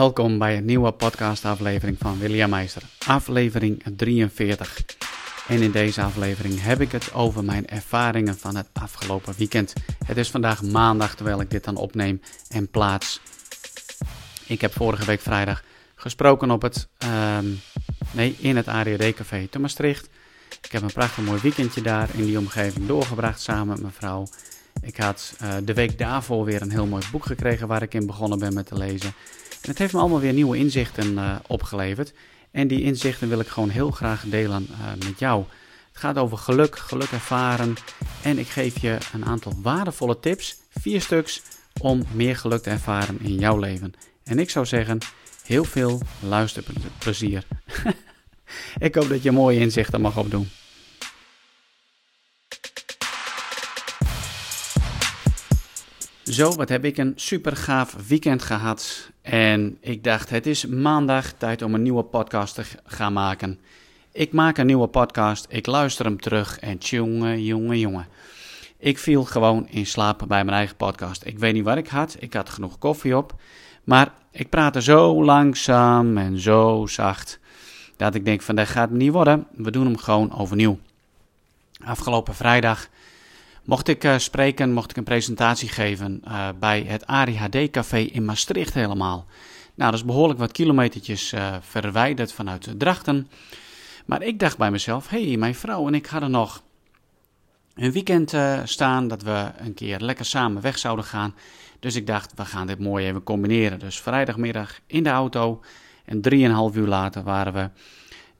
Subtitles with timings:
[0.00, 4.84] Welkom bij een nieuwe podcastaflevering van William Meister, aflevering 43.
[5.48, 9.72] En in deze aflevering heb ik het over mijn ervaringen van het afgelopen weekend.
[10.06, 13.20] Het is vandaag maandag terwijl ik dit dan opneem en plaats.
[14.46, 15.62] Ik heb vorige week vrijdag
[15.94, 17.46] gesproken op het, ehm,
[18.10, 20.08] nee, in het ADD-café te Maastricht.
[20.62, 24.26] Ik heb een prachtig mooi weekendje daar in die omgeving doorgebracht samen met mijn vrouw.
[24.82, 28.06] Ik had uh, de week daarvoor weer een heel mooi boek gekregen waar ik in
[28.06, 29.14] begonnen ben met te lezen.
[29.60, 32.12] Het heeft me allemaal weer nieuwe inzichten uh, opgeleverd.
[32.50, 35.44] En die inzichten wil ik gewoon heel graag delen uh, met jou.
[35.88, 37.74] Het gaat over geluk, geluk ervaren.
[38.22, 41.42] En ik geef je een aantal waardevolle tips, vier stuks,
[41.80, 43.92] om meer geluk te ervaren in jouw leven.
[44.24, 44.98] En ik zou zeggen,
[45.44, 47.44] heel veel luisterplezier.
[48.78, 50.48] ik hoop dat je mooie inzichten mag opdoen.
[56.30, 59.10] Zo, wat heb ik een super gaaf weekend gehad.
[59.22, 63.58] En ik dacht, het is maandag, tijd om een nieuwe podcast te gaan maken.
[64.12, 68.06] Ik maak een nieuwe podcast, ik luister hem terug en jongen, jongen, jongen.
[68.78, 71.24] Ik viel gewoon in slaap bij mijn eigen podcast.
[71.24, 73.34] Ik weet niet wat ik had, ik had genoeg koffie op.
[73.84, 77.38] Maar ik praatte zo langzaam en zo zacht,
[77.96, 79.46] dat ik denk van dat gaat niet worden.
[79.52, 80.78] We doen hem gewoon overnieuw.
[81.84, 82.88] Afgelopen vrijdag
[83.70, 88.74] mocht ik uh, spreken, mocht ik een presentatie geven uh, bij het ADHD-café in Maastricht
[88.74, 89.26] helemaal.
[89.74, 93.28] Nou, dat is behoorlijk wat kilometertjes uh, verwijderd vanuit Drachten.
[94.06, 96.62] Maar ik dacht bij mezelf, hey, mijn vrouw en ik hadden nog
[97.74, 101.34] een weekend staan dat we een keer lekker samen weg zouden gaan.
[101.80, 103.78] Dus ik dacht, we gaan dit mooi even combineren.
[103.78, 105.60] Dus vrijdagmiddag in de auto
[106.04, 107.70] en drieënhalf uur later waren we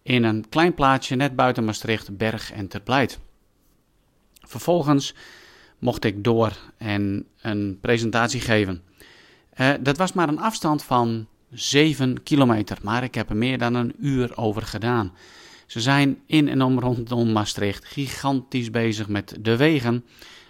[0.02, 3.18] in een klein plaatsje net buiten Maastricht, Berg en Terpleit.
[4.50, 5.14] Vervolgens
[5.78, 8.82] mocht ik door en een presentatie geven.
[9.60, 13.74] Uh, dat was maar een afstand van 7 kilometer, maar ik heb er meer dan
[13.74, 15.12] een uur over gedaan.
[15.66, 20.04] Ze zijn in en om rondom Maastricht gigantisch bezig met de wegen.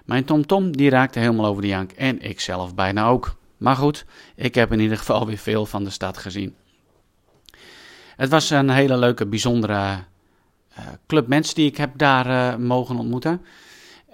[0.05, 3.37] Mijn TomTom die raakte helemaal over de jank en ik zelf bijna ook.
[3.57, 6.55] Maar goed, ik heb in ieder geval weer veel van de stad gezien.
[8.17, 9.75] Het was een hele leuke, bijzondere
[10.79, 13.41] uh, club mensen die ik heb daar uh, mogen ontmoeten.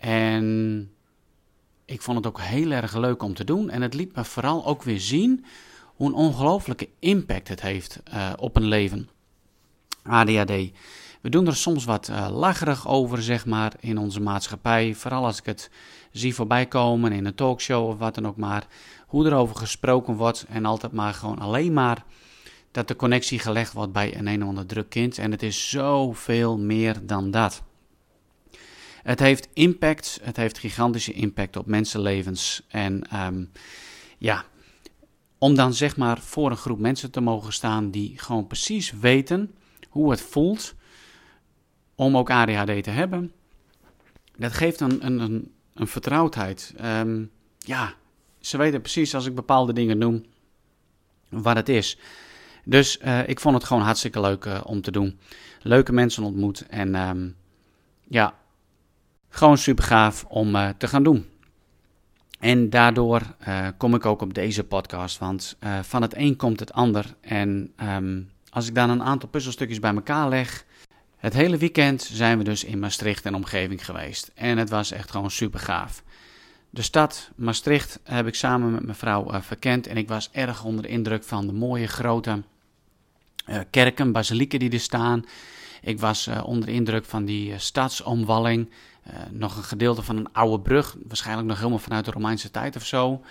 [0.06, 0.90] En
[1.84, 3.70] ik vond het ook heel erg leuk om te doen.
[3.70, 5.44] En het liet me vooral ook weer zien
[5.84, 9.08] hoe een ongelooflijke impact het heeft uh, op een leven.
[10.02, 10.50] ADHD.
[11.20, 14.94] We doen er soms wat uh, lacherig over, zeg maar, in onze maatschappij.
[14.94, 15.70] Vooral als ik het
[16.10, 18.66] zie voorbij komen in een talkshow of wat dan ook maar.
[19.06, 22.04] Hoe er over gesproken wordt en altijd maar gewoon alleen maar
[22.70, 25.18] dat de connectie gelegd wordt bij een een of druk kind.
[25.18, 27.62] En het is zoveel meer dan dat.
[29.06, 32.62] Het heeft impact, het heeft gigantische impact op mensenlevens.
[32.68, 33.50] En um,
[34.18, 34.44] ja,
[35.38, 39.54] om dan zeg maar voor een groep mensen te mogen staan die gewoon precies weten
[39.88, 40.74] hoe het voelt
[41.94, 43.32] om ook ADHD te hebben,
[44.36, 46.74] dat geeft een, een, een, een vertrouwdheid.
[46.84, 47.94] Um, ja,
[48.40, 50.24] ze weten precies als ik bepaalde dingen noem
[51.28, 51.98] wat het is.
[52.64, 55.18] Dus uh, ik vond het gewoon hartstikke leuk uh, om te doen.
[55.62, 57.36] Leuke mensen ontmoet en um,
[58.08, 58.44] ja,
[59.36, 61.26] gewoon super gaaf om uh, te gaan doen.
[62.38, 66.60] En daardoor uh, kom ik ook op deze podcast, want uh, van het een komt
[66.60, 67.14] het ander.
[67.20, 70.64] En um, als ik dan een aantal puzzelstukjes bij elkaar leg.
[71.16, 74.30] Het hele weekend zijn we dus in Maastricht en omgeving geweest.
[74.34, 76.02] En het was echt gewoon super gaaf.
[76.70, 79.86] De stad Maastricht heb ik samen met mijn vrouw verkend.
[79.86, 82.42] En ik was erg onder de indruk van de mooie grote
[83.70, 85.24] kerken, basilieken die er staan.
[85.82, 88.68] Ik was onder de indruk van die stadsomwalling.
[89.10, 92.76] Uh, nog een gedeelte van een oude brug, waarschijnlijk nog helemaal vanuit de Romeinse tijd
[92.76, 93.24] of zo,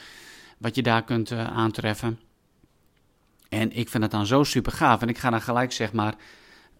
[0.57, 2.19] wat je daar kunt uh, aantreffen.
[3.49, 5.01] En ik vind het dan zo super gaaf.
[5.01, 6.15] En ik ga dan gelijk zeg maar,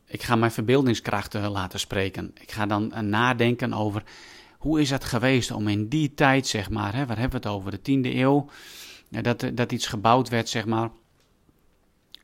[0.05, 2.31] ik ga mijn verbeeldingskrachten laten spreken.
[2.41, 4.03] Ik ga dan uh, nadenken over
[4.57, 7.57] hoe is het geweest om in die tijd, zeg maar, hè, waar hebben we het
[7.57, 8.49] over, de tiende eeuw,
[9.09, 10.89] dat, dat iets gebouwd werd, zeg maar.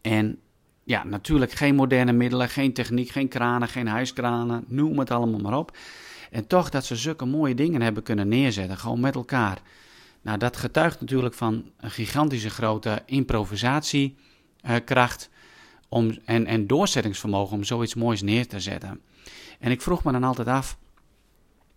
[0.01, 0.39] En
[0.83, 5.57] ja, natuurlijk geen moderne middelen, geen techniek, geen kranen, geen huiskranen, noem het allemaal maar
[5.57, 5.77] op.
[6.31, 9.61] En toch dat ze zulke mooie dingen hebben kunnen neerzetten, gewoon met elkaar.
[10.21, 15.29] Nou, dat getuigt natuurlijk van een gigantische grote improvisatiekracht
[15.89, 19.01] om, en, en doorzettingsvermogen om zoiets moois neer te zetten.
[19.59, 20.77] En ik vroeg me dan altijd af,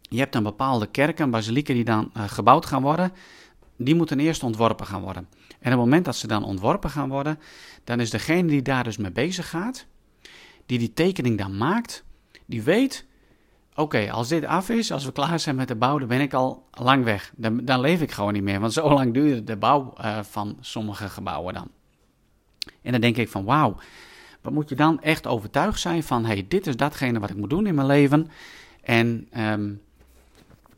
[0.00, 3.12] je hebt dan bepaalde kerken, basilieken die dan uh, gebouwd gaan worden,
[3.76, 5.28] die moeten eerst ontworpen gaan worden.
[5.48, 7.38] En op het moment dat ze dan ontworpen gaan worden,
[7.84, 9.86] dan is degene die daar dus mee bezig gaat,
[10.66, 12.04] die die tekening dan maakt,
[12.46, 13.06] die weet
[13.74, 16.34] oké, als dit af is, als we klaar zijn met de bouw, dan ben ik
[16.34, 17.32] al lang weg.
[17.36, 20.56] Dan, dan leef ik gewoon niet meer, want zo lang duurde de bouw uh, van
[20.60, 21.68] sommige gebouwen dan.
[22.82, 23.76] En dan denk ik van wauw,
[24.40, 27.50] wat moet je dan echt overtuigd zijn van hey, dit is datgene wat ik moet
[27.50, 28.28] doen in mijn leven.
[28.82, 29.72] En ehm,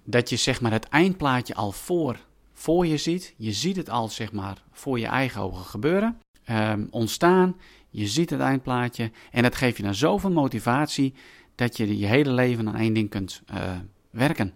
[0.04, 2.16] dat je zeg maar het eindplaatje al voor,
[2.52, 3.34] voor je ziet.
[3.36, 7.56] Je ziet het al zeg maar voor je eigen ogen gebeuren, ehm, ontstaan.
[7.90, 11.14] Je ziet het eindplaatje en dat geeft je dan zoveel motivatie
[11.56, 13.76] dat je je hele leven aan één ding kunt uh,
[14.10, 14.52] werken.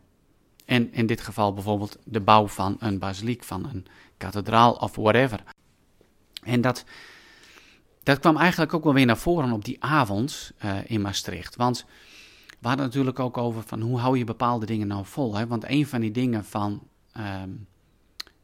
[0.65, 3.87] En in dit geval bijvoorbeeld de bouw van een basiliek, van een
[4.17, 5.43] kathedraal of whatever.
[6.43, 6.85] En dat,
[8.03, 11.57] dat kwam eigenlijk ook wel weer naar voren op die avond uh, in Maastricht.
[11.57, 11.87] Want
[12.61, 15.37] we hadden natuurlijk ook over van hoe hou je bepaalde dingen nou vol.
[15.37, 15.47] Hè?
[15.47, 16.83] Want een van die dingen van,
[17.17, 17.67] um,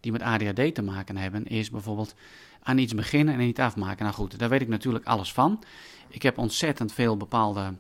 [0.00, 2.14] die met ADHD te maken hebben, is bijvoorbeeld
[2.62, 4.05] aan iets beginnen en niet afmaken.
[4.05, 5.62] Nou goed, daar weet ik natuurlijk alles van.
[6.08, 7.75] Ik heb ontzettend veel bepaalde.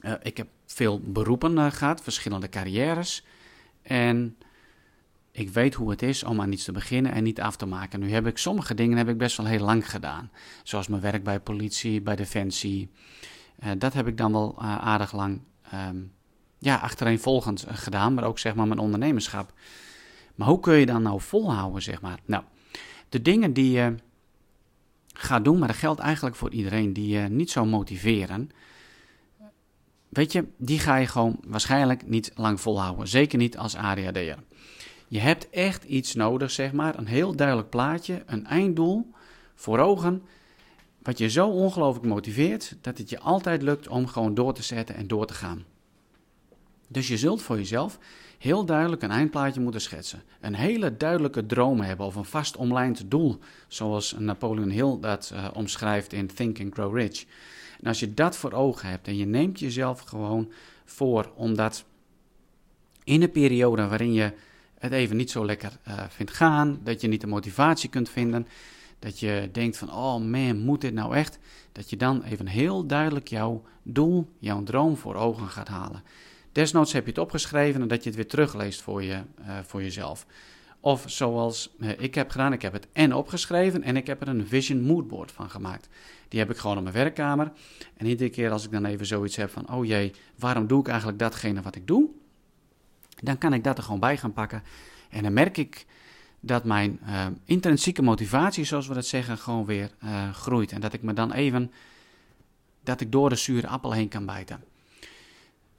[0.00, 3.24] Uh, ik heb veel beroepen uh, gehad, verschillende carrières.
[3.82, 4.36] En
[5.30, 8.00] ik weet hoe het is om aan iets te beginnen en niet af te maken.
[8.00, 10.30] Nu heb ik sommige dingen heb ik best wel heel lang gedaan.
[10.62, 12.90] Zoals mijn werk bij politie, bij Defensie.
[13.64, 15.40] Uh, dat heb ik dan wel aardig lang
[15.74, 16.12] um,
[16.58, 18.14] ja, achtereenvolgend gedaan.
[18.14, 19.52] Maar ook zeg maar mijn ondernemerschap.
[20.34, 22.18] Maar hoe kun je dan nou volhouden, zeg maar?
[22.24, 22.44] Nou,
[23.08, 23.94] de dingen die je
[25.12, 28.50] gaat doen, maar dat geldt eigenlijk voor iedereen, die je niet zo motiveren.
[30.08, 33.08] Weet je, die ga je gewoon waarschijnlijk niet lang volhouden.
[33.08, 34.38] Zeker niet als ADHD'er.
[35.08, 36.98] Je hebt echt iets nodig, zeg maar.
[36.98, 39.10] Een heel duidelijk plaatje, een einddoel
[39.54, 40.22] voor ogen.
[41.02, 44.94] Wat je zo ongelooflijk motiveert dat het je altijd lukt om gewoon door te zetten
[44.94, 45.64] en door te gaan.
[46.88, 47.98] Dus je zult voor jezelf
[48.38, 50.22] heel duidelijk een eindplaatje moeten schetsen.
[50.40, 53.38] Een hele duidelijke droom hebben of een vast omlijnd doel,
[53.68, 57.24] zoals Napoleon Hill dat uh, omschrijft in Think and Grow Rich.
[57.80, 60.52] En als je dat voor ogen hebt en je neemt jezelf gewoon
[60.84, 61.84] voor om dat
[63.04, 64.32] in een periode waarin je
[64.78, 68.46] het even niet zo lekker uh, vindt gaan, dat je niet de motivatie kunt vinden,
[68.98, 71.38] dat je denkt van, oh man, moet dit nou echt?
[71.72, 76.02] Dat je dan even heel duidelijk jouw doel, jouw droom voor ogen gaat halen.
[76.58, 79.82] Desnoods heb je het opgeschreven en dat je het weer terugleest voor, je, uh, voor
[79.82, 80.26] jezelf.
[80.80, 84.28] Of zoals uh, ik heb gedaan, ik heb het en opgeschreven en ik heb er
[84.28, 85.88] een vision moodboard van gemaakt.
[86.28, 87.52] Die heb ik gewoon op mijn werkkamer.
[87.96, 90.88] En iedere keer als ik dan even zoiets heb van, oh jee, waarom doe ik
[90.88, 92.08] eigenlijk datgene wat ik doe?
[93.22, 94.62] Dan kan ik dat er gewoon bij gaan pakken.
[95.10, 95.86] En dan merk ik
[96.40, 99.90] dat mijn uh, intrinsieke motivatie, zoals we dat zeggen, gewoon weer
[100.32, 100.72] groeit.
[100.72, 101.72] En dat ik me dan even,
[102.82, 104.67] dat ik door de zure appel heen kan bijten.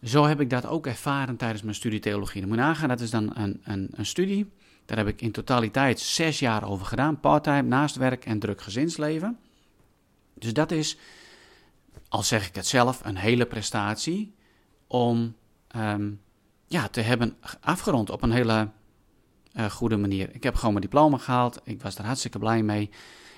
[0.03, 2.41] Zo heb ik dat ook ervaren tijdens mijn studie theologie.
[2.41, 4.51] Dan moet dat is dan een, een, een studie.
[4.85, 7.19] Daar heb ik in totaliteit zes jaar over gedaan.
[7.19, 9.39] Parttime, naast werk en druk gezinsleven.
[10.33, 10.97] Dus dat is,
[12.09, 14.35] al zeg ik het zelf, een hele prestatie
[14.87, 15.35] om
[15.75, 16.21] um,
[16.67, 18.69] ja, te hebben afgerond op een hele
[19.53, 20.29] uh, goede manier.
[20.33, 21.61] Ik heb gewoon mijn diploma gehaald.
[21.63, 22.89] Ik was er hartstikke blij mee.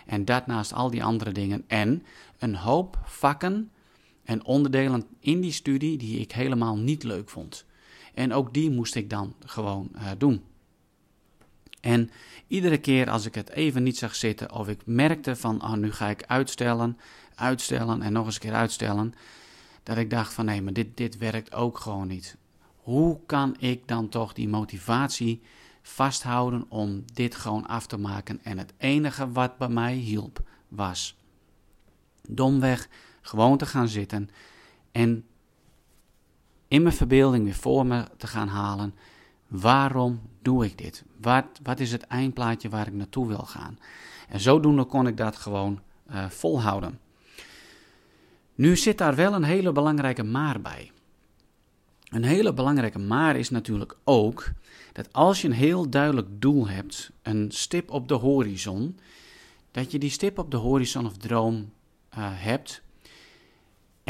[0.05, 1.63] En dat naast al die andere dingen.
[1.67, 2.05] En
[2.39, 3.71] een hoop vakken
[4.23, 7.65] en onderdelen in die studie die ik helemaal niet leuk vond.
[8.13, 10.43] En ook die moest ik dan gewoon uh, doen.
[11.81, 12.09] En
[12.47, 15.91] iedere keer als ik het even niet zag zitten of ik merkte van oh, nu
[15.91, 16.97] ga ik uitstellen,
[17.35, 19.13] uitstellen en nog eens een keer uitstellen,
[19.83, 22.37] dat ik dacht van nee, maar dit, dit werkt ook gewoon niet.
[22.75, 25.41] Hoe kan ik dan toch die motivatie
[25.81, 28.39] vasthouden om dit gewoon af te maken?
[28.43, 31.17] En het enige wat bij mij hielp was
[32.27, 32.89] domweg
[33.21, 34.29] gewoon te gaan zitten
[34.91, 35.25] en
[36.67, 38.93] in mijn verbeelding weer voor me te gaan halen.
[39.47, 41.03] Waarom doe ik dit?
[41.21, 43.79] Wat, wat is het eindplaatje waar ik naartoe wil gaan?
[44.29, 45.79] En zodoende kon ik dat gewoon
[46.11, 46.99] uh, volhouden.
[48.55, 50.91] Nu zit daar wel een hele belangrijke maar bij.
[52.09, 54.51] Een hele belangrijke maar is natuurlijk ook
[54.93, 58.99] dat als je een heel duidelijk doel hebt, een stip op de horizon,
[59.71, 61.55] dat je die stip op de horizon of droom
[62.17, 62.81] uh, hebt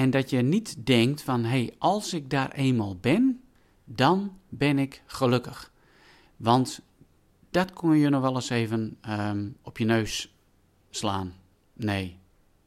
[0.01, 3.41] en dat je niet denkt van, hé, hey, als ik daar eenmaal ben,
[3.85, 5.71] dan ben ik gelukkig.
[6.37, 6.81] Want
[7.49, 10.35] dat kon je nog wel eens even um, op je neus
[10.89, 11.33] slaan.
[11.73, 12.17] Nee,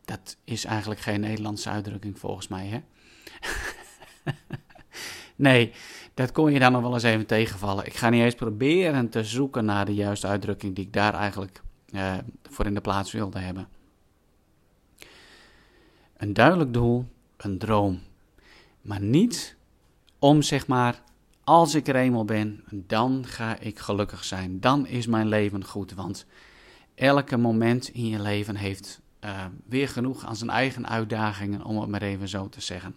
[0.04, 2.80] dat is eigenlijk geen Nederlandse uitdrukking volgens mij, hè?
[5.36, 5.72] nee,
[6.14, 7.86] dat kon je dan nog wel eens even tegenvallen.
[7.86, 11.62] Ik ga niet eens proberen te zoeken naar de juiste uitdrukking die ik daar eigenlijk
[11.90, 12.14] uh,
[12.50, 13.68] voor in de plaats wilde hebben.
[16.16, 17.06] Een duidelijk doel,
[17.44, 18.00] een droom.
[18.82, 19.56] Maar niet
[20.18, 21.02] om zeg maar,
[21.44, 24.60] als ik er eenmaal ben, dan ga ik gelukkig zijn.
[24.60, 25.92] Dan is mijn leven goed.
[25.92, 26.26] Want
[26.94, 31.88] elke moment in je leven heeft uh, weer genoeg aan zijn eigen uitdagingen, om het
[31.88, 32.96] maar even zo te zeggen.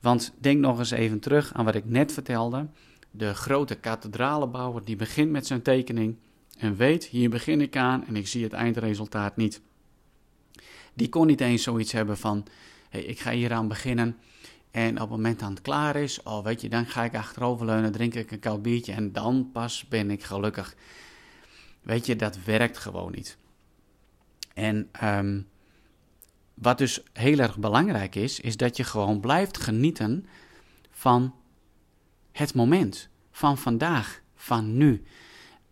[0.00, 2.66] Want denk nog eens even terug aan wat ik net vertelde.
[3.10, 6.16] De grote kathedralenbouwer die begint met zijn tekening
[6.58, 9.60] en weet, hier begin ik aan en ik zie het eindresultaat niet.
[10.94, 12.44] Die kon niet eens zoiets hebben van,
[12.92, 14.16] hey, ik ga hier aan beginnen.
[14.70, 17.92] En op het moment dat het klaar is, oh weet je, dan ga ik achteroverleunen,
[17.92, 20.74] drink ik een koud biertje en dan pas ben ik gelukkig.
[21.82, 23.38] Weet je, dat werkt gewoon niet.
[24.54, 25.40] En ehm,
[26.54, 30.26] wat dus heel erg belangrijk is, is dat je gewoon blijft genieten
[30.90, 31.34] van
[32.32, 35.02] het moment, van vandaag, van nu.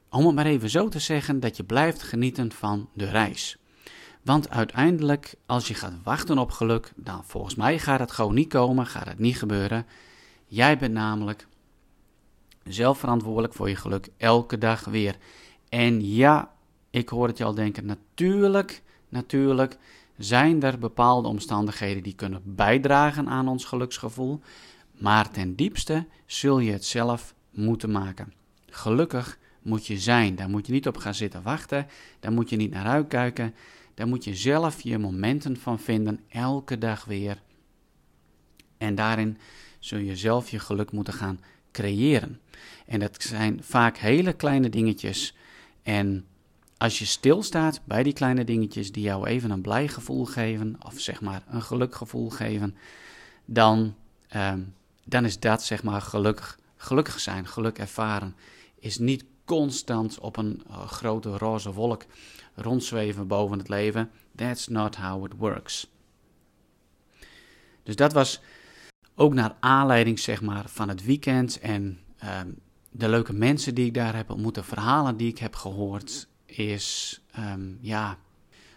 [0.08, 3.59] Om het maar even zo te zeggen, dat je blijft genieten van de reis.
[4.22, 8.48] Want uiteindelijk, als je gaat wachten op geluk, dan volgens mij gaat het gewoon niet
[8.48, 9.86] komen, gaat het niet gebeuren.
[10.46, 11.46] Jij bent namelijk
[12.64, 15.16] zelf verantwoordelijk voor je geluk elke dag weer.
[15.68, 16.52] En ja,
[16.90, 19.78] ik hoor het je al denken, natuurlijk, natuurlijk
[20.16, 24.40] zijn er bepaalde omstandigheden die kunnen bijdragen aan ons geluksgevoel.
[24.98, 28.32] Maar ten diepste zul je het zelf moeten maken.
[28.66, 30.34] Gelukkig moet je zijn.
[30.34, 31.86] Daar moet je niet op gaan zitten wachten.
[32.20, 33.54] Daar moet je niet naar uitkijken.
[34.00, 37.42] Daar moet je zelf je momenten van vinden, elke dag weer.
[38.78, 39.38] En daarin
[39.78, 41.40] zul je zelf je geluk moeten gaan
[41.72, 42.40] creëren.
[42.86, 45.36] En dat zijn vaak hele kleine dingetjes.
[45.82, 46.26] En
[46.76, 51.00] als je stilstaat bij die kleine dingetjes die jou even een blij gevoel geven, of
[51.00, 52.76] zeg maar een gelukgevoel geven,
[53.44, 53.94] dan,
[54.28, 54.60] ehm,
[55.04, 58.36] dan is dat zeg maar gelukkig, gelukkig zijn, geluk ervaren.
[58.78, 62.04] Is niet constant op een uh, grote roze wolk
[62.60, 64.10] rondzweven boven het leven.
[64.36, 65.90] That's not how it works.
[67.82, 68.40] Dus dat was
[69.14, 72.48] ook naar aanleiding zeg maar, van het weekend en ehm,
[72.90, 77.20] de leuke mensen die ik daar heb ontmoet, de verhalen die ik heb gehoord, is
[77.30, 78.18] ehm, ja,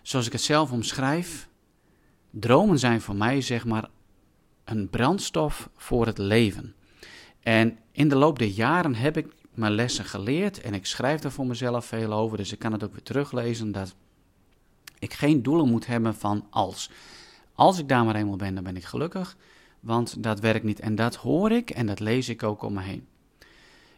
[0.01, 1.47] zoals ik het zelf omschrijf,
[2.29, 3.89] dromen zijn voor mij zeg maar
[4.63, 6.75] een brandstof voor het leven.
[7.39, 11.31] En in de loop der jaren heb ik mijn lessen geleerd en ik schrijf er
[11.31, 13.95] voor mezelf veel over, dus ik kan het ook weer teruglezen dat
[14.99, 16.89] ik geen doelen moet hebben van als.
[17.55, 19.37] Als ik daar maar eenmaal ben, dan ben ik gelukkig,
[19.79, 20.79] want dat werkt niet.
[20.79, 23.07] En dat hoor ik en dat lees ik ook om me heen.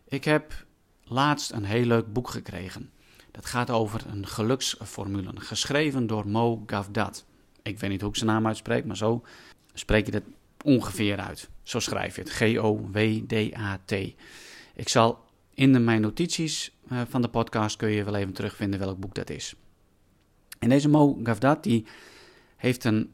[0.07, 0.65] Ik heb
[1.03, 2.91] laatst een heel leuk boek gekregen.
[3.31, 7.25] Dat gaat over een geluksformule, geschreven door Mo Gavdat.
[7.62, 9.24] Ik weet niet hoe ik zijn naam uitspreek, maar zo
[9.74, 10.25] spreek je het
[10.63, 11.50] ongeveer uit.
[11.63, 13.91] Zo schrijf je het, G-O-W-D-A-T.
[14.75, 15.25] Ik zal
[15.55, 19.15] in de, mijn notities uh, van de podcast kun je wel even terugvinden welk boek
[19.15, 19.55] dat is.
[20.59, 21.85] En deze Mo Gavdat die
[22.55, 23.12] heeft een,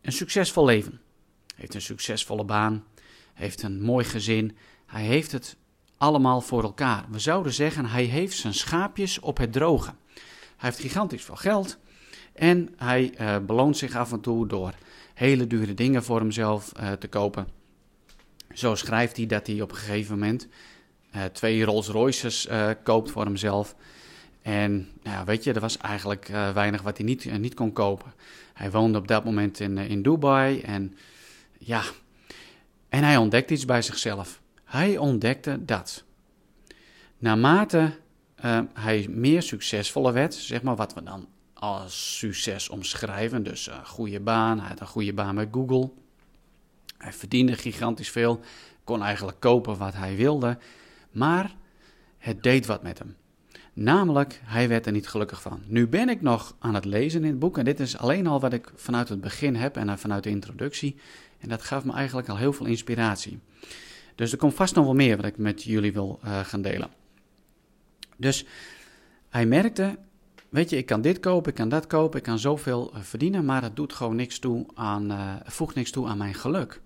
[0.00, 1.00] een succesvol leven.
[1.56, 2.84] Heeft een succesvolle baan.
[3.34, 4.56] Heeft een mooi gezin.
[4.86, 5.56] Hij heeft het
[5.96, 7.04] allemaal voor elkaar.
[7.10, 9.94] We zouden zeggen, hij heeft zijn schaapjes op het droge.
[10.56, 11.78] Hij heeft gigantisch veel geld.
[12.32, 14.74] En hij uh, beloont zich af en toe door
[15.14, 17.48] hele dure dingen voor hemzelf uh, te kopen.
[18.52, 20.48] Zo schrijft hij dat hij op een gegeven moment
[21.32, 23.74] twee Rolls Royces uh, koopt voor hemzelf.
[24.42, 28.12] En nou, weet je, er was eigenlijk uh, weinig wat hij niet, niet kon kopen.
[28.54, 30.96] Hij woonde op dat moment in, in Dubai en
[31.58, 31.82] ja,
[32.88, 34.40] en hij ontdekte iets bij zichzelf.
[34.64, 36.04] Hij ontdekte dat
[37.18, 37.92] naarmate
[38.72, 44.20] hij meer succesvoller werd, zeg maar wat we dan als succes omschrijven, dus een goede
[44.20, 45.90] baan, hij had een goede baan bij Google.
[46.98, 48.40] Hij verdiende gigantisch veel,
[48.84, 50.58] kon eigenlijk kopen wat hij wilde.
[51.10, 51.56] Maar
[52.18, 53.16] het deed wat met hem.
[53.72, 55.62] Namelijk, hij werd er niet gelukkig van.
[55.66, 58.40] Nu ben ik nog aan het lezen in het boek en dit is alleen al
[58.40, 60.96] wat ik vanuit het begin heb en vanuit de introductie.
[61.38, 63.38] En dat gaf me eigenlijk al heel veel inspiratie.
[64.14, 66.90] Dus er komt vast nog wel meer wat ik met jullie wil uh, gaan delen.
[68.16, 68.46] Dus
[69.28, 69.98] hij merkte,
[70.48, 73.44] weet je, ik kan dit kopen, ik kan dat kopen, ik kan zoveel uh, verdienen,
[73.44, 76.80] maar het doet gewoon niks toe aan, uh, voegt niks toe aan mijn geluk.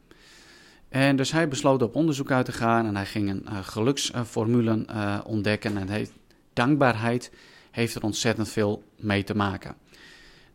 [0.92, 4.84] En dus hij besloot op onderzoek uit te gaan en hij ging een uh, geluksformule
[4.90, 5.76] uh, ontdekken.
[5.76, 6.12] En heeft,
[6.52, 7.32] dankbaarheid
[7.70, 9.75] heeft er ontzettend veel mee te maken.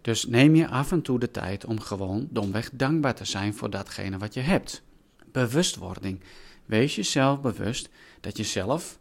[0.01, 3.69] Dus neem je af en toe de tijd om gewoon domweg dankbaar te zijn voor
[3.69, 4.83] datgene wat je hebt.
[5.31, 6.19] Bewustwording.
[6.65, 7.89] Wees jezelf bewust
[8.21, 8.99] dat je zelf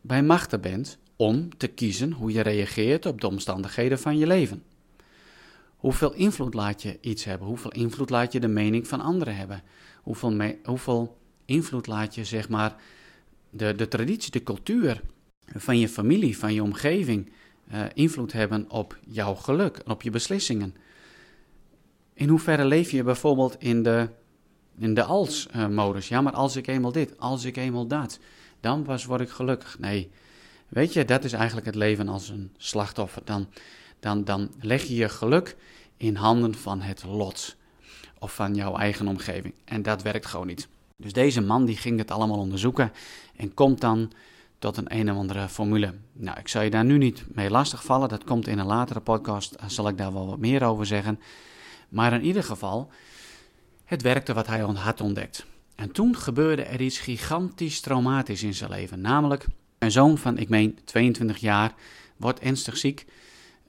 [0.00, 4.62] bij machten bent om te kiezen hoe je reageert op de omstandigheden van je leven.
[5.76, 7.48] Hoeveel invloed laat je iets hebben?
[7.48, 9.62] Hoeveel invloed laat je de mening van anderen hebben?
[10.04, 12.76] Hoeveel, hoeveel invloed laat je, zeg maar,
[13.50, 15.00] de, de traditie, de cultuur
[15.46, 17.32] van je familie, van je omgeving,
[17.72, 20.74] uh, invloed hebben op jouw geluk en op je beslissingen?
[22.14, 24.08] In hoeverre leef je bijvoorbeeld in de,
[24.78, 26.08] in de als-modus?
[26.08, 28.18] ja, maar als ik eenmaal dit, als ik eenmaal dat,
[28.60, 29.78] dan pas word ik gelukkig.
[29.78, 30.10] Nee,
[30.68, 33.22] weet je, dat is eigenlijk het leven als een slachtoffer.
[33.24, 33.48] Dan,
[34.00, 35.56] dan, dan leg je je geluk
[35.96, 37.56] in handen van het lot
[38.24, 39.54] of van jouw eigen omgeving.
[39.64, 40.68] En dat werkt gewoon niet.
[40.96, 42.92] Dus deze man die ging het allemaal onderzoeken
[43.36, 44.12] en komt dan
[44.58, 45.94] tot een een of andere formule.
[46.12, 48.08] Nou, ik zal je daar nu niet mee lastigvallen.
[48.08, 51.20] Dat komt in een latere podcast, zal ik daar wel wat meer over zeggen.
[51.88, 52.90] Maar in ieder geval,
[53.84, 55.46] het werkte wat hij had ontdekt.
[55.74, 59.00] En toen gebeurde er iets gigantisch traumatisch in zijn leven.
[59.00, 59.46] Namelijk,
[59.78, 61.74] een zoon van, ik meen, 22 jaar,
[62.16, 63.06] wordt ernstig ziek.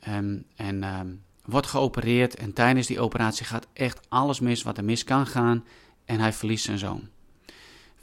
[0.10, 2.36] Um, en um, wordt geopereerd.
[2.36, 5.64] En tijdens die operatie gaat echt alles mis wat er mis kan gaan.
[6.06, 7.08] En hij verliest zijn zoon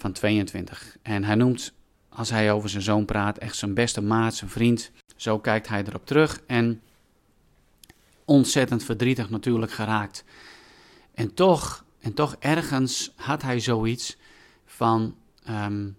[0.02, 0.96] van 22.
[1.02, 1.72] En hij noemt,
[2.08, 4.90] als hij over zijn zoon praat, echt zijn beste maat, zijn vriend.
[5.16, 6.80] Zo kijkt hij erop terug en
[8.24, 10.24] ontzettend verdrietig natuurlijk geraakt.
[11.14, 14.16] En toch, en toch ergens had hij zoiets
[14.66, 15.16] van,
[15.48, 15.96] um,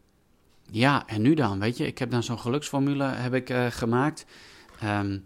[0.71, 4.25] ja, en nu dan, weet je, ik heb dan zo'n geluksformule heb ik, uh, gemaakt.
[4.83, 5.25] Um,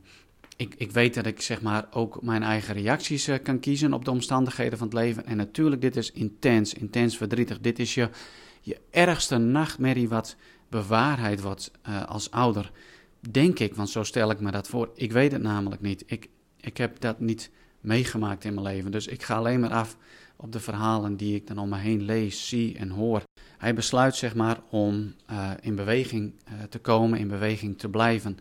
[0.58, 4.06] ik, ik weet dat ik zeg maar ook mijn eigen reacties uh, kan kiezen op
[4.06, 5.26] de omstandigheden van het leven.
[5.26, 7.60] En natuurlijk, dit is intens, intens verdrietig.
[7.60, 8.10] Dit is je,
[8.62, 10.36] je ergste nachtmerrie wat
[10.70, 12.72] bewaarheid wordt uh, als ouder.
[13.32, 14.92] Denk ik, want zo stel ik me dat voor.
[14.96, 16.04] Ik weet het namelijk niet.
[16.06, 18.92] Ik, ik heb dat niet meegemaakt in mijn leven.
[18.92, 19.98] Dus ik ga alleen maar af
[20.36, 23.24] op de verhalen die ik dan om me heen lees, zie en hoor.
[23.58, 26.34] Hij besluit zeg maar om uh, in beweging
[26.70, 28.38] te komen, in beweging te blijven.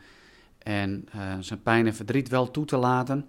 [0.67, 3.27] En uh, zijn pijn en verdriet wel toe te laten.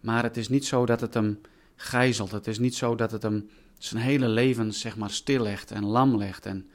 [0.00, 1.40] Maar het is niet zo dat het hem
[1.76, 2.30] gijzelt.
[2.30, 6.16] Het is niet zo dat het hem zijn hele leven zeg maar stillegt en lam
[6.16, 6.46] legt.
[6.46, 6.68] En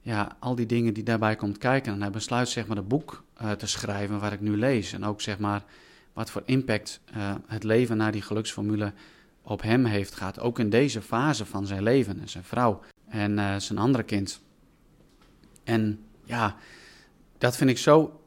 [0.00, 1.92] ja, al die dingen die daarbij komt kijken.
[1.92, 3.24] En hij besluit zeg maar boek
[3.58, 4.92] te schrijven waar ik nu lees.
[4.92, 5.64] En ook zeg maar
[6.12, 8.92] wat voor impact uh, het leven naar die geluksformule
[9.42, 10.40] op hem heeft gehad.
[10.40, 14.40] Ook in deze fase van zijn leven en zijn vrouw en zijn andere kind.
[15.64, 16.56] En ja,
[17.38, 18.20] dat vind ik zo,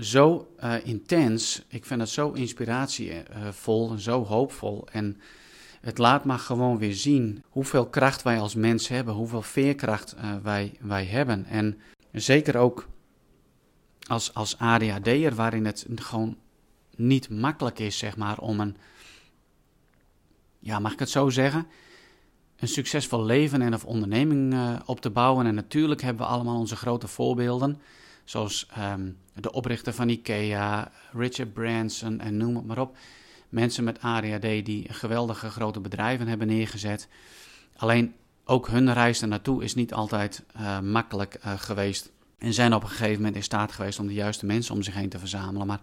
[0.00, 1.62] zo uh, intens.
[1.68, 4.86] Ik vind het zo inspiratievol en zo hoopvol.
[4.92, 5.20] En
[5.80, 10.72] het laat maar gewoon weer zien hoeveel kracht wij als mens hebben, hoeveel veerkracht wij,
[10.80, 11.44] wij hebben.
[11.44, 11.80] En
[12.12, 12.88] zeker ook
[14.06, 16.36] als, als ADHD'er, waarin het gewoon
[16.96, 18.76] niet makkelijk is, zeg maar, om een,
[20.58, 21.66] ja, mag ik het zo zeggen,
[22.56, 24.56] een succesvol leven en of onderneming
[24.86, 25.46] op te bouwen.
[25.46, 27.80] En natuurlijk hebben we allemaal onze grote voorbeelden,
[28.26, 32.96] zoals um, de oprichter van IKEA, Richard Branson en noem het maar op.
[33.48, 37.08] Mensen met ADHD die geweldige grote bedrijven hebben neergezet.
[37.76, 42.12] Alleen ook hun reis naartoe is niet altijd uh, makkelijk uh, geweest.
[42.38, 44.94] En zijn op een gegeven moment in staat geweest om de juiste mensen om zich
[44.94, 45.66] heen te verzamelen.
[45.66, 45.80] Maar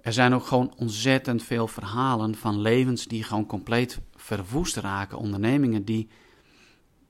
[0.00, 5.18] er zijn ook gewoon ontzettend veel verhalen van levens die gewoon compleet verwoest raken.
[5.18, 6.08] Ondernemingen die,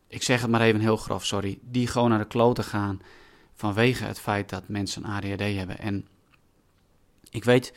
[0.08, 3.00] ik zeg het maar even heel grof, sorry, die gewoon naar de kloten gaan
[3.54, 5.78] vanwege het feit dat mensen ADHD hebben.
[5.78, 6.06] En
[7.30, 7.74] ik weet,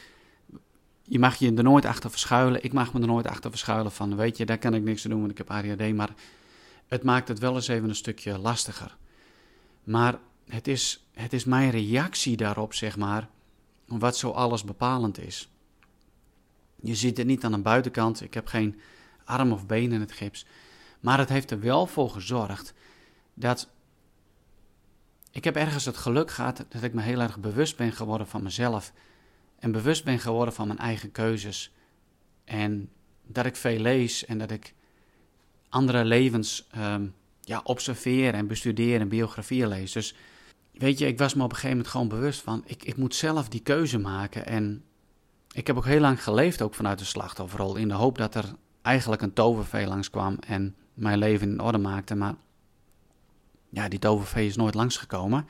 [1.04, 2.64] je mag je er nooit achter verschuilen.
[2.64, 5.12] Ik mag me er nooit achter verschuilen van, weet je, daar kan ik niks aan
[5.12, 5.94] doen, want ik heb ADHD.
[5.94, 6.14] Maar
[6.88, 8.98] het maakt het wel eens even een stukje lastiger.
[9.84, 13.30] Maar het is, het is mijn reactie daarop, zeg maar
[13.86, 15.50] wat zo alles bepalend is.
[16.82, 18.80] Je ziet het niet aan de buitenkant, ik heb geen
[19.24, 20.46] arm of been in het gips,
[21.00, 22.74] maar het heeft er wel voor gezorgd
[23.34, 23.70] dat
[25.32, 28.44] ik heb ergens het geluk gehad dat ik me heel erg bewust ben geworden van
[28.44, 28.94] mezelf
[29.60, 31.74] en bewust ben geworden van mijn eigen keuzes
[32.44, 32.90] en
[33.24, 34.74] dat ik veel lees en dat ik
[35.70, 39.92] andere levens um, ja, observeer en bestudeer en biografieën lees.
[39.92, 40.16] Dus
[40.74, 43.16] weet je, ik was me op een gegeven moment gewoon bewust van, ik, ik moet
[43.16, 44.46] zelf die keuze maken.
[44.46, 44.84] En
[45.52, 48.46] ik heb ook heel lang geleefd, ook vanuit de slachtofferrol, in de hoop dat er
[48.82, 52.16] eigenlijk een tovervee langskwam en mijn leven in orde maakte.
[52.16, 52.36] Maar
[53.70, 55.48] ja, die tovervee is nooit langsgekomen.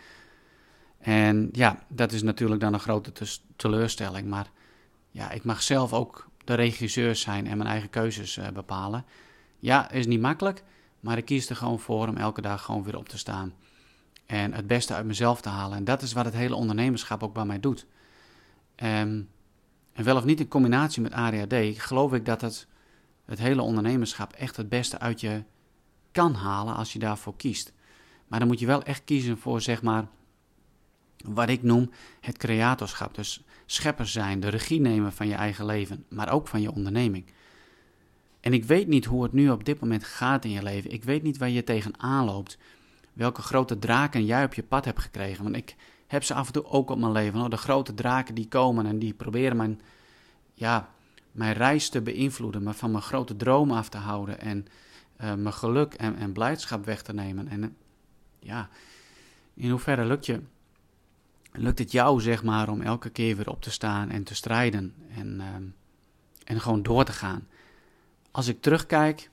[0.97, 3.12] En ja, dat is natuurlijk dan een grote
[3.56, 4.27] teleurstelling.
[4.27, 4.49] Maar
[5.12, 9.06] ja, ik mag zelf ook de regisseur zijn en mijn eigen keuzes uh, bepalen.
[9.60, 10.63] Ja, is niet makkelijk,
[10.99, 13.53] maar ik kies er gewoon voor om elke dag gewoon weer op te staan
[14.27, 15.77] en het beste uit mezelf te halen.
[15.77, 17.86] En dat is wat het hele ondernemerschap ook bij mij doet.
[18.84, 19.30] Um,
[19.93, 22.67] en wel of niet in combinatie met ADHD, geloof ik dat het,
[23.25, 25.43] het hele ondernemerschap echt het beste uit je
[26.12, 27.73] kan halen als je daarvoor kiest.
[28.27, 30.07] Maar dan moet je wel echt kiezen voor, zeg maar,
[31.25, 31.89] wat ik noem
[32.21, 33.15] het creatorschap.
[33.15, 37.25] Dus schepper zijn, de regie nemen van je eigen leven, maar ook van je onderneming.
[38.39, 40.91] En ik weet niet hoe het nu op dit moment gaat in je leven.
[40.91, 42.57] Ik weet niet waar je tegenaan loopt
[43.17, 45.43] welke grote draken jij op je pad hebt gekregen.
[45.43, 45.75] Want ik
[46.07, 47.49] heb ze af en toe ook op mijn leven.
[47.49, 49.81] De grote draken die komen en die proberen mijn,
[50.53, 50.89] ja,
[51.31, 54.65] mijn reis te beïnvloeden, me van mijn grote dromen af te houden en
[55.21, 57.47] uh, mijn geluk en, en blijdschap weg te nemen.
[57.47, 57.75] En
[58.47, 58.69] ja,
[59.53, 60.41] in hoeverre lukt, je,
[61.51, 64.93] lukt het jou, zeg maar, om elke keer weer op te staan en te strijden
[65.15, 65.45] en, uh,
[66.43, 67.47] en gewoon door te gaan?
[68.31, 69.29] Als ik terugkijk,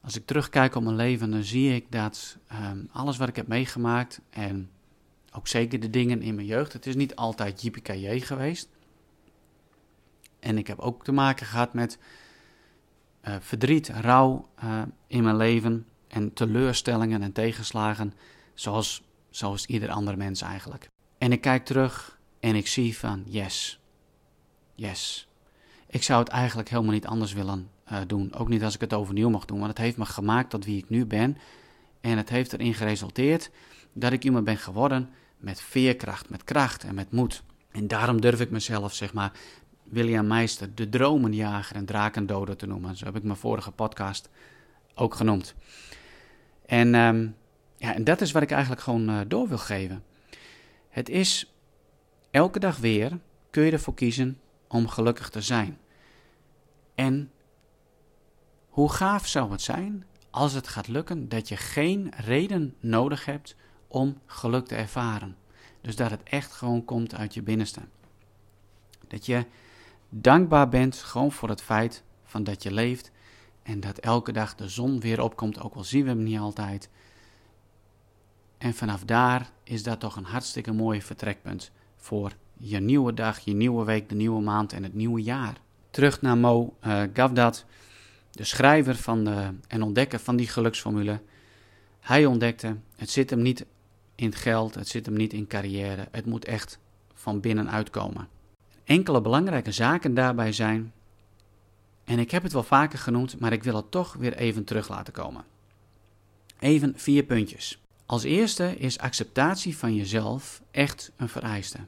[0.00, 3.46] als ik terugkijk op mijn leven, dan zie ik dat um, alles wat ik heb
[3.46, 4.70] meegemaakt en
[5.32, 8.68] ook zeker de dingen in mijn jeugd, het is niet altijd JPKJ geweest.
[10.38, 11.98] En ik heb ook te maken gehad met
[13.24, 18.14] uh, verdriet, rouw uh, in mijn leven en teleurstellingen en tegenslagen,
[18.54, 20.88] zoals, zoals ieder andere mens eigenlijk.
[21.18, 23.80] En ik kijk terug en ik zie van yes,
[24.74, 25.28] yes.
[25.86, 28.34] Ik zou het eigenlijk helemaal niet anders willen uh, doen.
[28.34, 30.78] Ook niet als ik het overnieuw mag doen, want het heeft me gemaakt tot wie
[30.78, 31.38] ik nu ben.
[32.00, 33.50] En het heeft erin geresulteerd
[33.92, 37.42] dat ik iemand ben geworden met veerkracht, met kracht en met moed.
[37.70, 39.32] En daarom durf ik mezelf, zeg maar,
[39.82, 42.96] William Meister, de dromenjager en drakendoder te noemen.
[42.96, 44.28] Zo heb ik mijn vorige podcast
[44.94, 45.54] ook genoemd.
[46.70, 47.36] En, um,
[47.76, 50.04] ja, en dat is wat ik eigenlijk gewoon uh, door wil geven.
[50.88, 51.52] Het is
[52.30, 53.18] elke dag weer
[53.50, 55.78] kun je ervoor kiezen om gelukkig te zijn.
[56.94, 57.30] En
[58.68, 63.56] hoe gaaf zou het zijn als het gaat lukken dat je geen reden nodig hebt
[63.88, 65.36] om geluk te ervaren.
[65.80, 67.80] Dus dat het echt gewoon komt uit je binnenste.
[69.08, 69.44] Dat je
[70.08, 73.10] dankbaar bent gewoon voor het feit van dat je leeft
[73.62, 76.88] en dat elke dag de zon weer opkomt, ook al zien we hem niet altijd.
[78.58, 83.54] En vanaf daar is dat toch een hartstikke mooi vertrekpunt voor je nieuwe dag, je
[83.54, 85.56] nieuwe week, de nieuwe maand en het nieuwe jaar.
[85.90, 87.64] Terug naar Mo uh, Gavdat,
[88.30, 91.20] de schrijver van de, en ontdekker van die geluksformule.
[92.00, 93.66] Hij ontdekte, het zit hem niet
[94.14, 96.78] in geld, het zit hem niet in carrière, het moet echt
[97.14, 98.28] van binnenuit komen.
[98.84, 100.92] Enkele belangrijke zaken daarbij zijn,
[102.10, 104.88] en ik heb het wel vaker genoemd, maar ik wil het toch weer even terug
[104.88, 105.44] laten komen.
[106.58, 107.80] Even vier puntjes.
[108.06, 111.78] Als eerste is acceptatie van jezelf echt een vereiste.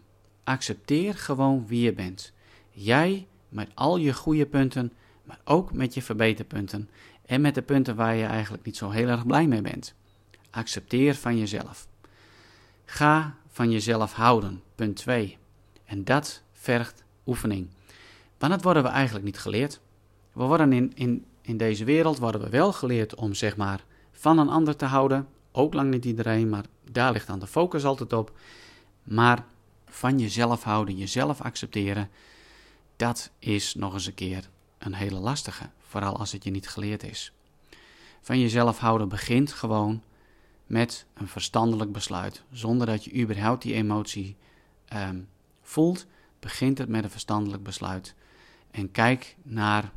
[0.45, 2.33] Accepteer gewoon wie je bent.
[2.71, 4.93] Jij met al je goede punten,
[5.25, 6.91] maar ook met je verbeterpunten
[7.27, 9.95] en met de punten waar je eigenlijk niet zo heel erg blij mee bent.
[10.51, 11.87] Accepteer van jezelf.
[12.85, 14.63] Ga van jezelf houden.
[14.75, 15.39] Punt 2.
[15.85, 17.69] En dat vergt oefening.
[18.39, 19.81] Want dat worden we eigenlijk niet geleerd.
[20.33, 24.39] We worden in, in, in deze wereld worden we wel geleerd om zeg maar van
[24.39, 25.29] een ander te houden.
[25.53, 28.39] Ook lang niet iedereen, maar daar ligt dan de focus altijd op.
[29.03, 29.45] Maar
[29.87, 32.11] van jezelf houden, jezelf accepteren,
[32.97, 35.71] dat is nog eens een keer een hele lastige.
[35.79, 37.33] Vooral als het je niet geleerd is.
[38.21, 40.03] Van jezelf houden begint gewoon
[40.67, 42.43] met een verstandelijk besluit.
[42.51, 44.37] Zonder dat je überhaupt die emotie
[44.95, 45.29] um,
[45.63, 46.07] voelt,
[46.41, 48.15] begint het met een verstandelijk besluit.
[48.71, 49.93] En kijk naar,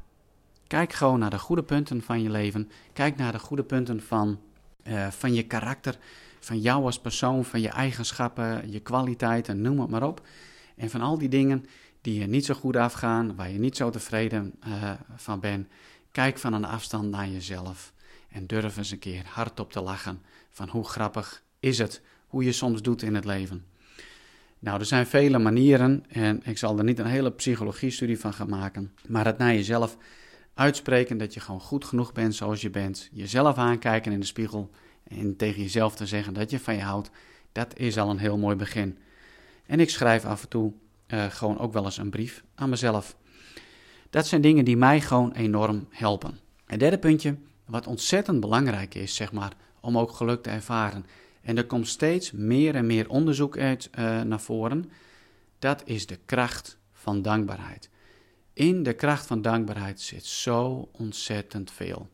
[0.68, 2.70] kijk gewoon naar de goede punten van je leven.
[2.94, 4.40] Kijk naar de goede punten van,
[4.84, 5.98] uh, van je karakter,
[6.40, 10.28] van jou als persoon, van je eigenschappen, je kwaliteiten, noem het maar op.
[10.76, 11.66] En van al die dingen
[12.02, 15.68] die je niet zo goed afgaan, waar je niet zo tevreden uh, van bent,
[16.12, 17.94] kijk van een afstand naar jezelf.
[18.30, 22.52] En durf eens een keer hardop te lachen van hoe grappig is het, hoe je
[22.52, 23.66] soms doet in het leven.
[24.60, 28.50] Nou, er zijn vele manieren en ik zal er niet een hele psychologie-studie van gaan
[28.50, 29.98] maken, maar het naar jezelf
[30.56, 34.70] uitspreken dat je gewoon goed genoeg bent zoals je bent, jezelf aankijken in de spiegel
[35.04, 37.10] en tegen jezelf te zeggen dat je van je houdt,
[37.52, 38.98] dat is al een heel mooi begin.
[39.66, 40.74] En ik schrijf af en toe
[41.08, 43.18] uh, gewoon ook wel eens een brief aan mezelf.
[44.10, 46.40] Dat zijn dingen die mij gewoon enorm helpen.
[46.66, 51.06] Het derde puntje, wat ontzettend belangrijk is, zeg maar, om ook geluk te ervaren.
[51.42, 54.92] En er komt steeds meer en meer onderzoek uit uh, naar voren.
[55.60, 57.90] Dat is de kracht van dankbaarheid.
[58.56, 62.10] In de kracht van dankbaarheid zit zo ontzettend veel.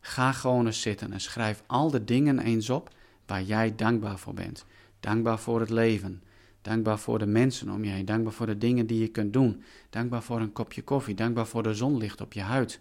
[0.00, 2.90] Ga gewoon eens zitten en schrijf al de dingen eens op
[3.26, 4.64] waar jij dankbaar voor bent.
[5.00, 6.22] Dankbaar voor het leven.
[6.60, 8.04] Dankbaar voor de mensen om je heen.
[8.04, 9.62] Dankbaar voor de dingen die je kunt doen.
[9.90, 11.14] Dankbaar voor een kopje koffie.
[11.14, 12.80] Dankbaar voor de zonlicht op je huid.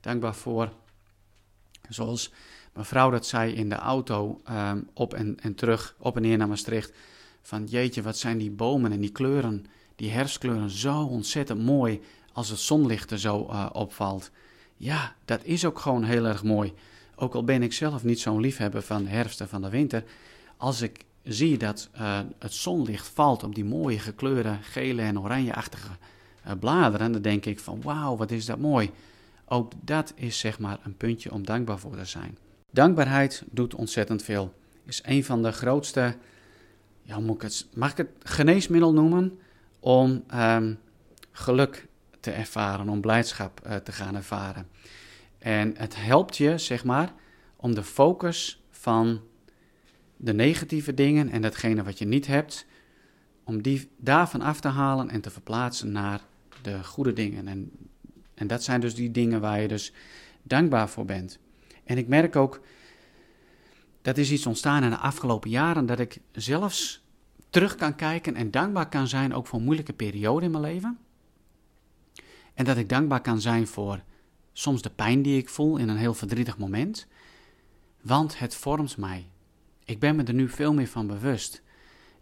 [0.00, 0.72] Dankbaar voor,
[1.88, 2.32] zoals
[2.74, 6.48] mevrouw dat zei in de auto um, op en, en terug, op en neer naar
[6.48, 6.92] Maastricht.
[7.42, 9.64] Van jeetje, wat zijn die bomen en die kleuren,
[9.96, 12.00] die herfstkleuren zo ontzettend mooi
[12.32, 14.30] als het zonlicht er zo uh, opvalt.
[14.76, 16.72] Ja, dat is ook gewoon heel erg mooi.
[17.14, 20.04] Ook al ben ik zelf niet zo'n liefhebber van herfst en van de winter.
[20.56, 25.88] Als ik zie dat uh, het zonlicht valt op die mooie gekleurde gele en oranjeachtige
[26.46, 28.90] uh, bladeren, dan denk ik van wauw, wat is dat mooi.
[29.46, 32.38] Ook dat is zeg maar een puntje om dankbaar voor te zijn.
[32.70, 34.54] Dankbaarheid doet ontzettend veel.
[34.84, 36.16] Is een van de grootste,
[37.02, 39.38] ja, moet ik het, mag ik het geneesmiddel noemen?
[39.80, 40.78] Om um,
[41.32, 41.86] geluk
[42.22, 44.68] te ervaren, om blijdschap uh, te gaan ervaren.
[45.38, 47.12] En het helpt je, zeg maar,
[47.56, 49.20] om de focus van
[50.16, 52.66] de negatieve dingen en datgene wat je niet hebt,
[53.44, 56.20] om die daarvan af te halen en te verplaatsen naar
[56.62, 57.48] de goede dingen.
[57.48, 57.70] En,
[58.34, 59.92] en dat zijn dus die dingen waar je dus
[60.42, 61.38] dankbaar voor bent.
[61.84, 62.60] En ik merk ook,
[64.02, 67.04] dat is iets ontstaan in de afgelopen jaren, dat ik zelfs
[67.50, 70.98] terug kan kijken en dankbaar kan zijn ook voor moeilijke perioden in mijn leven.
[72.54, 74.02] En dat ik dankbaar kan zijn voor
[74.52, 77.06] soms de pijn die ik voel in een heel verdrietig moment.
[78.00, 79.26] Want het vormt mij.
[79.84, 81.62] Ik ben me er nu veel meer van bewust.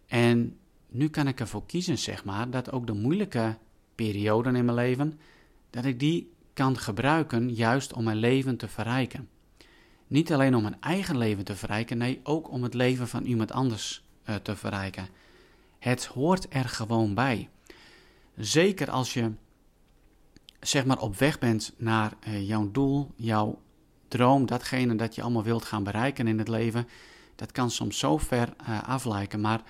[0.06, 3.56] En nu kan ik ervoor kiezen, zeg maar, dat ook de moeilijke
[3.94, 5.20] perioden in mijn leven,
[5.70, 9.28] dat ik die kan gebruiken juist om mijn leven te verrijken.
[10.06, 13.52] Niet alleen om mijn eigen leven te verrijken, nee, ook om het leven van iemand
[13.52, 15.08] anders uh, te verrijken.
[15.78, 17.48] Het hoort er gewoon bij.
[18.36, 19.30] Zeker als je
[20.60, 23.58] zeg maar op weg bent naar uh, jouw doel, jouw
[24.08, 26.88] droom, datgene dat je allemaal wilt gaan bereiken in het leven.
[27.36, 29.62] Dat kan soms zo ver uh, aflijken, maar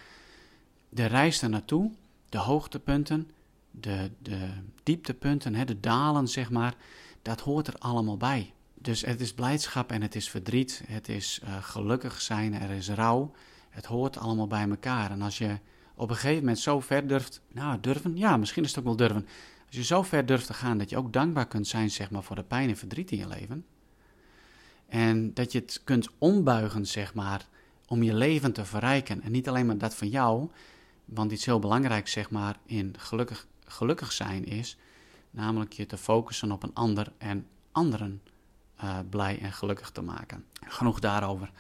[0.88, 1.90] de reis naartoe,
[2.29, 3.31] de hoogtepunten,
[3.70, 4.48] de, de
[4.83, 6.74] dieptepunten, hè, de dalen zeg maar,
[7.22, 8.53] dat hoort er allemaal bij.
[8.74, 12.88] Dus het is blijdschap en het is verdriet, het is uh, gelukkig zijn, er is
[12.88, 13.33] rouw.
[13.70, 15.11] Het hoort allemaal bij elkaar.
[15.11, 15.59] En als je
[15.94, 18.96] op een gegeven moment zo ver durft, nou durven, ja misschien is het ook wel
[18.96, 19.26] durven.
[19.71, 22.23] Als je zo ver durft te gaan dat je ook dankbaar kunt zijn zeg maar
[22.23, 23.65] voor de pijn en verdriet in je leven.
[24.89, 27.47] En dat je het kunt ombuigen zeg maar
[27.87, 29.23] om je leven te verrijken.
[29.23, 30.49] En niet alleen maar dat van jou,
[31.05, 34.77] want iets heel belangrijks zeg maar in gelukkig, gelukkig zijn is,
[35.31, 38.23] namelijk je te focussen op een ander en anderen
[38.85, 40.45] uh, blij en gelukkig te maken.
[40.67, 41.51] Genoeg daarover.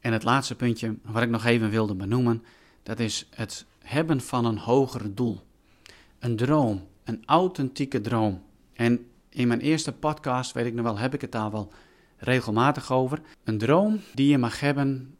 [0.00, 2.44] En het laatste puntje wat ik nog even wilde benoemen,
[2.82, 5.40] dat is het hebben van een hoger doel.
[6.18, 8.42] Een droom, een authentieke droom.
[8.72, 11.72] En in mijn eerste podcast, weet ik nog wel, heb ik het daar wel
[12.16, 13.20] regelmatig over.
[13.44, 15.16] Een droom die je mag hebben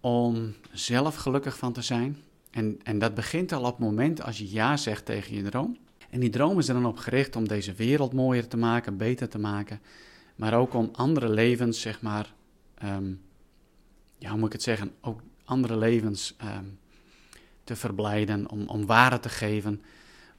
[0.00, 2.16] om zelf gelukkig van te zijn.
[2.50, 5.76] En, en dat begint al op het moment als je ja zegt tegen je droom.
[6.10, 9.28] En die droom is er dan op gericht om deze wereld mooier te maken, beter
[9.28, 9.80] te maken
[10.42, 12.32] maar ook om andere levens, zeg maar,
[12.84, 13.20] um,
[14.18, 16.78] ja, hoe moet ik het zeggen, ook andere levens um,
[17.64, 19.82] te verblijden, om, om waarde te geven,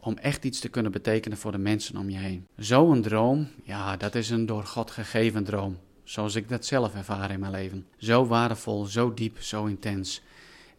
[0.04, 2.48] om echt iets te kunnen betekenen voor de mensen om je heen.
[2.58, 7.32] Zo'n droom, ja, dat is een door God gegeven droom, zoals ik dat zelf ervaar
[7.32, 7.86] in mijn leven.
[7.98, 10.22] Zo waardevol, zo diep, zo intens.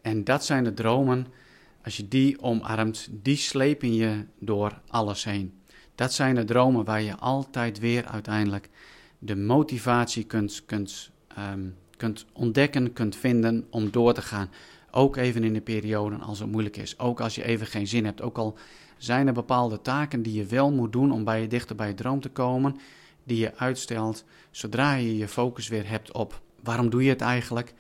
[0.02, 1.26] En dat zijn de dromen,
[1.84, 5.52] als je die omarmt, die slepen je door alles heen.
[5.94, 8.68] Dat zijn de dromen waar je altijd weer uiteindelijk
[9.18, 11.10] de motivatie kunt, kunt,
[11.52, 14.50] um, kunt ontdekken, kunt vinden om door te gaan.
[14.90, 16.98] Ook even in de periode als het moeilijk is.
[16.98, 18.22] Ook als je even geen zin hebt.
[18.22, 18.58] Ook al
[19.04, 21.94] zijn er bepaalde taken die je wel moet doen om bij je dichter bij je
[21.94, 22.76] droom te komen,
[23.24, 27.74] die je uitstelt zodra je je focus weer hebt op waarom doe je het eigenlijk?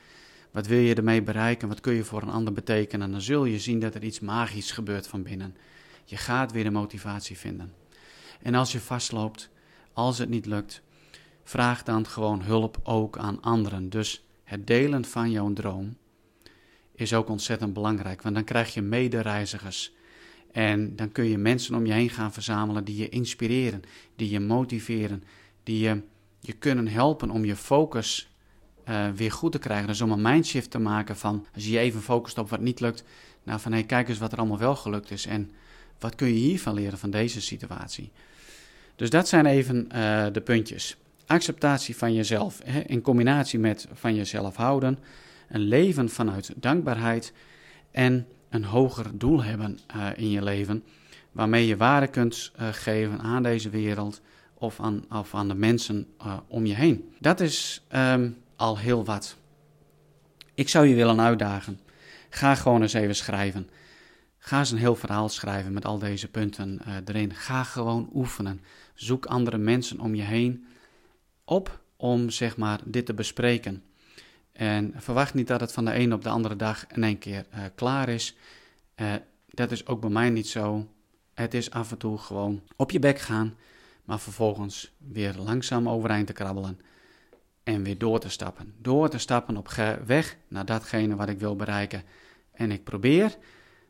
[0.50, 1.68] Wat wil je ermee bereiken?
[1.68, 3.10] Wat kun je voor een ander betekenen?
[3.10, 5.56] Dan zul je zien dat er iets magisch gebeurt van binnen.
[6.04, 7.72] Je gaat weer de motivatie vinden.
[8.42, 9.50] En als je vastloopt,
[9.92, 10.82] als het niet lukt,
[11.44, 13.88] vraag dan gewoon hulp ook aan anderen.
[13.88, 15.96] Dus het delen van jouw droom
[16.94, 19.92] is ook ontzettend belangrijk, want dan krijg je medereizigers.
[20.54, 23.82] En dan kun je mensen om je heen gaan verzamelen die je inspireren,
[24.16, 25.22] die je motiveren,
[25.62, 26.02] die je,
[26.40, 28.30] je kunnen helpen om je focus
[28.88, 29.86] uh, weer goed te krijgen.
[29.86, 32.80] Dus om een mindshift te maken van, als je je even focust op wat niet
[32.80, 33.04] lukt,
[33.42, 35.50] nou van hé, hey, kijk eens wat er allemaal wel gelukt is en
[35.98, 38.10] wat kun je hiervan leren van deze situatie.
[38.96, 44.14] Dus dat zijn even uh, de puntjes acceptatie van jezelf hè, in combinatie met van
[44.14, 44.98] jezelf houden,
[45.48, 47.32] een leven vanuit dankbaarheid
[47.90, 50.84] en een hoger doel hebben uh, in je leven,
[51.32, 54.20] waarmee je waarde kunt uh, geven aan deze wereld
[54.54, 57.12] of aan, of aan de mensen uh, om je heen.
[57.18, 59.36] Dat is um, al heel wat.
[60.54, 61.80] Ik zou je willen uitdagen.
[62.30, 63.70] Ga gewoon eens even schrijven.
[64.38, 67.34] Ga eens een heel verhaal schrijven met al deze punten erin.
[67.34, 68.60] Ga gewoon oefenen.
[68.94, 70.66] Zoek andere mensen om je heen
[71.44, 73.82] op om zeg maar dit te bespreken.
[74.54, 77.46] En verwacht niet dat het van de ene op de andere dag in één keer
[77.54, 78.36] uh, klaar is.
[78.96, 79.12] Uh,
[79.50, 80.88] dat is ook bij mij niet zo.
[81.34, 83.54] Het is af en toe gewoon op je bek gaan,
[84.04, 86.80] maar vervolgens weer langzaam overeind te krabbelen
[87.62, 88.74] en weer door te stappen.
[88.78, 89.68] Door te stappen op
[90.06, 92.02] weg naar datgene wat ik wil bereiken.
[92.52, 93.36] En ik probeer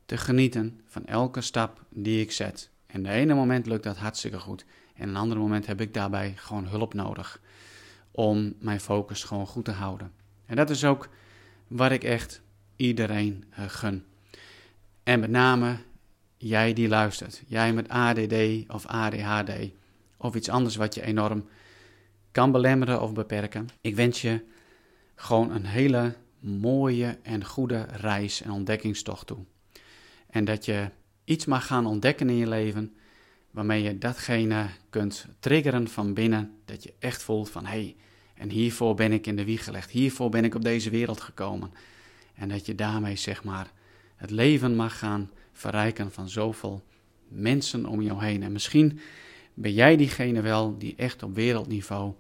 [0.07, 2.71] te genieten van elke stap die ik zet.
[2.87, 4.65] En de ene moment lukt dat hartstikke goed.
[4.95, 7.41] En een ander moment heb ik daarbij gewoon hulp nodig
[8.11, 10.13] om mijn focus gewoon goed te houden.
[10.47, 11.09] En dat is ook
[11.67, 12.43] wat ik echt
[12.77, 14.05] iedereen uh, gun.
[15.03, 15.77] En met name
[16.37, 18.35] jij die luistert, jij met ADD
[18.69, 19.51] of ADHD
[20.17, 21.49] of iets anders wat je enorm
[22.31, 23.69] kan belemmeren of beperken.
[23.81, 24.45] Ik wens je
[25.15, 29.39] gewoon een hele mooie en goede reis en ontdekkingstocht toe.
[30.27, 30.91] En dat je
[31.25, 32.95] iets mag gaan ontdekken in je leven
[33.51, 37.97] waarmee je datgene kunt triggeren van binnen, dat je echt voelt van hé, hey,
[38.35, 41.71] en hiervoor ben ik in de wieg gelegd, hiervoor ben ik op deze wereld gekomen.
[42.35, 43.73] En dat je daarmee zeg maar
[44.17, 46.83] het leven mag gaan verrijken van zoveel
[47.29, 48.43] mensen om jou heen.
[48.43, 49.01] En misschien
[49.55, 52.13] ben jij diegene wel die echt op wereldniveau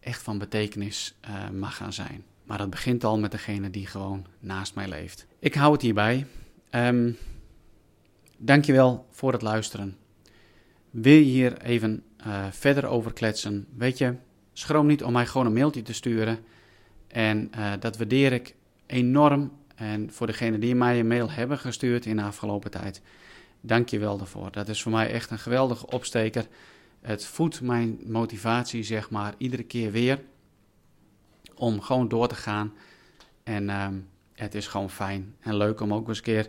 [0.00, 2.24] echt van betekenis uh, mag gaan zijn.
[2.44, 5.26] Maar dat begint al met degene die gewoon naast mij leeft.
[5.38, 6.26] Ik hou het hierbij.
[6.70, 7.16] Um,
[8.36, 9.96] dankjewel voor het luisteren.
[10.90, 13.66] Wil je hier even uh, verder over kletsen?
[13.76, 14.14] Weet je,
[14.58, 16.38] schroom niet om mij gewoon een mailtje te sturen.
[17.06, 18.54] En uh, dat waardeer ik
[18.86, 19.52] enorm.
[19.74, 23.02] En voor degenen die mij een mail hebben gestuurd in de afgelopen tijd,
[23.60, 24.52] dank je wel daarvoor.
[24.52, 26.46] Dat is voor mij echt een geweldige opsteker.
[27.00, 30.20] Het voedt mijn motivatie, zeg maar, iedere keer weer
[31.54, 32.72] om gewoon door te gaan.
[33.42, 33.86] En uh,
[34.32, 36.48] het is gewoon fijn en leuk om ook eens een keer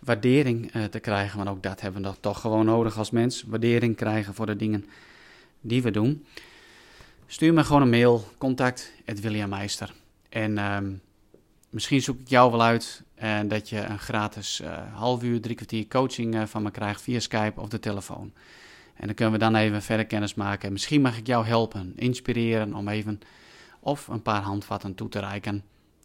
[0.00, 1.36] waardering uh, te krijgen.
[1.36, 3.44] Want ook dat hebben we toch gewoon nodig als mens.
[3.46, 4.84] Waardering krijgen voor de dingen
[5.60, 6.26] die we doen.
[7.30, 8.92] Stuur me gewoon een mail, contact
[9.48, 9.94] Meister.
[10.28, 10.78] En uh,
[11.70, 15.40] misschien zoek ik jou wel uit en uh, dat je een gratis uh, half uur,
[15.40, 18.32] drie kwartier coaching uh, van me krijgt via Skype of de telefoon.
[18.94, 20.72] En dan kunnen we dan even verder kennis maken.
[20.72, 23.20] Misschien mag ik jou helpen, inspireren om even
[23.80, 25.64] of een paar handvatten toe te reiken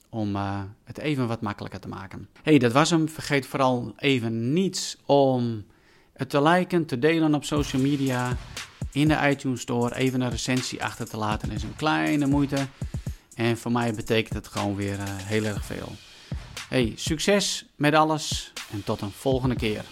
[0.09, 0.35] om
[0.83, 2.29] het even wat makkelijker te maken.
[2.41, 3.09] hey, dat was hem.
[3.09, 5.63] Vergeet vooral even niets om
[6.13, 8.37] het te liken, te delen op social media,
[8.93, 11.47] in de iTunes Store, even een recensie achter te laten.
[11.47, 12.67] Dat is een kleine moeite.
[13.35, 15.91] En voor mij betekent het gewoon weer uh, heel erg veel.
[16.69, 19.83] Hey, succes met alles en tot een volgende keer.